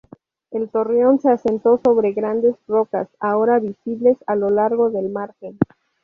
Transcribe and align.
El 0.49 0.67
torreón 0.71 1.19
se 1.19 1.29
asentó 1.29 1.77
sobre 1.85 2.11
grandes 2.13 2.55
rocas, 2.67 3.07
ahora 3.19 3.59
visibles 3.59 4.17
a 4.25 4.35
lo 4.35 4.49
largo 4.49 4.89
del 4.89 5.11
margen. 5.11 5.59